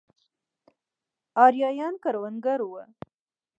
[1.43, 2.81] ارایایان کروندګر وو.